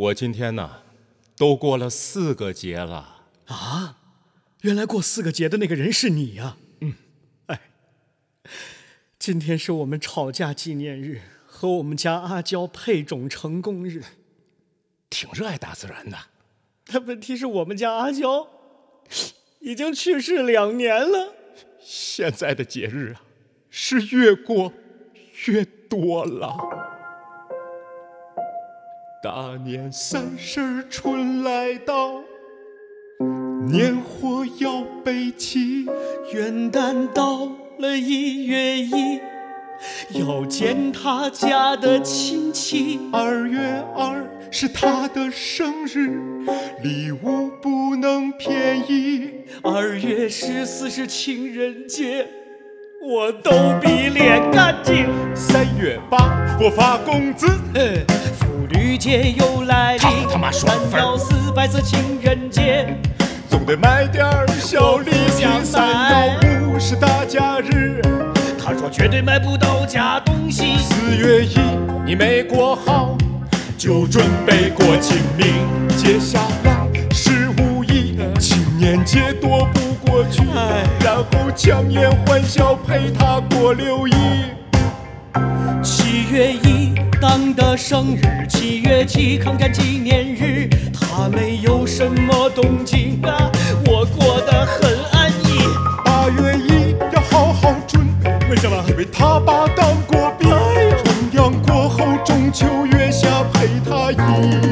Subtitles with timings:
[0.00, 0.80] 我今天呢，
[1.36, 3.26] 都过了四个节了。
[3.48, 3.98] 啊，
[4.62, 6.94] 原来过四个节的那个人是你呀、嗯，
[7.46, 7.60] 哎，
[9.18, 14.02] 今天是我们吵架纪念日和我们家阿娇配种成功日。
[15.10, 16.16] 挺热爱大自然的。
[16.86, 18.48] 但问题是我们家阿娇
[19.58, 21.34] 已经去世两年了。
[21.78, 23.20] 现在的节日啊，
[23.68, 24.72] 是越过
[25.48, 26.79] 越多了。
[29.22, 32.22] 大年三十儿春来到，
[33.68, 35.84] 年货要备齐。
[36.32, 37.46] 元旦到
[37.78, 39.20] 了一月一，
[40.14, 42.98] 要见他家的亲戚。
[43.12, 46.18] 二月二是他的生日，
[46.82, 49.28] 礼物不能便宜。
[49.62, 52.26] 二月十四是情人节，
[53.02, 53.50] 我都
[53.82, 55.06] 比脸干净。
[55.36, 58.02] 三月八我发工资，嘿
[59.00, 62.86] 节又来临，他他妈三幺四白色情人节，
[63.48, 64.22] 总得买点
[64.58, 65.64] 小礼想品。
[65.64, 68.02] 三幺五是大假日，
[68.62, 70.76] 他说绝对买不到假东西。
[70.76, 71.58] 四月一
[72.04, 73.16] 你没过好，
[73.78, 75.46] 就准备过清明。
[75.96, 84.12] 接下来是五一，青年节躲不过去，哎然后强颜欢笑陪他过六一。
[85.82, 86.69] 七月一
[87.30, 93.48] 党的生日，七月七抗战纪念日，他没有什么动静啊，
[93.86, 95.60] 我过得很安逸。
[96.04, 100.50] 八月一要好好准备，为什么因为他爸当过兵。
[101.04, 104.69] 重阳过后，中秋月下陪他忆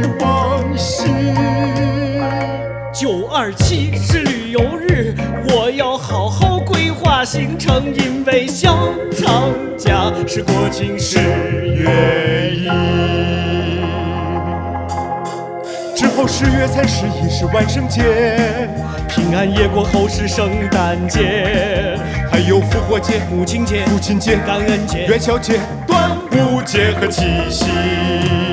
[7.31, 11.19] 行程，因为小长假是国庆十。
[11.19, 12.65] 月一，
[15.95, 18.03] 之后十月三十一是万圣节，
[19.11, 21.99] 平安夜过后是圣诞节、
[22.33, 28.48] 还有复活节、母亲节、父亲节、感恩节、元宵节、端午节和七夕。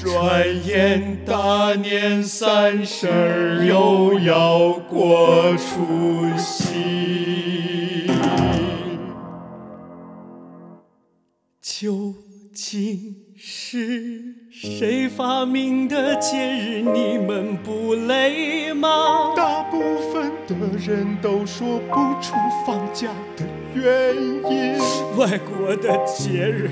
[0.00, 8.06] 转眼大年三十儿又要过除夕。
[11.60, 12.14] 究
[12.54, 14.22] 竟是
[14.52, 16.82] 谁发明的节日？
[16.82, 19.34] 你们不累吗？
[19.34, 19.80] 大部
[20.12, 22.34] 分的人都说不出
[22.64, 23.44] 放假的
[23.74, 24.78] 原因。
[25.16, 26.70] 外国的节日，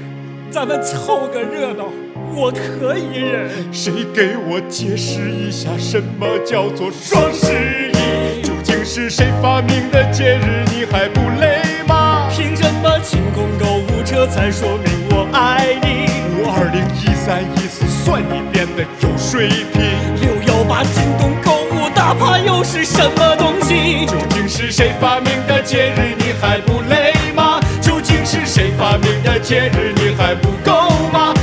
[0.49, 1.89] 咱们凑个热闹，
[2.35, 3.51] 我可以忍。
[3.73, 8.43] 谁给我解释一下什么叫做双十一？
[8.43, 10.65] 究竟是谁发明的节日？
[10.73, 12.29] 你还不累吗？
[12.31, 16.07] 凭什么清空购物车才说明我爱你？
[16.37, 19.83] 五二零一三一四算你变得有水平。
[20.21, 24.07] 六幺八京东购物大趴又是什么东西？
[24.07, 26.15] 究竟是谁发明的节日？
[26.19, 27.61] 你还不累吗？
[27.81, 29.93] 究竟是谁发明的节日？
[29.97, 31.35] 你还不够吗？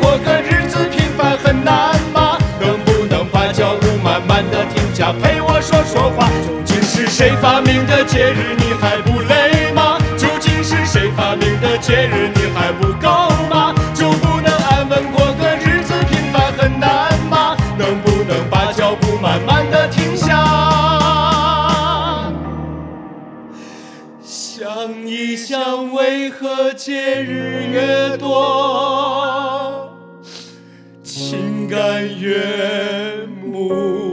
[0.00, 0.88] 过个日子？
[0.90, 2.38] 平凡很难吗？
[2.60, 6.28] 能不能把脚步慢慢的停下，陪我说说话？
[6.64, 8.54] 究竟是谁发明的节日？
[8.58, 9.98] 你还不累吗？
[10.16, 12.30] 究竟是谁发明的节日？
[12.34, 13.08] 你还不够
[13.50, 13.74] 吗？
[13.94, 15.94] 就不能安稳过个日子？
[16.08, 17.56] 平凡很难吗？
[17.78, 20.32] 能不能把脚步慢慢的停下？
[24.22, 29.43] 想一想，为何节日越多，
[31.16, 34.03] 心甘愿暮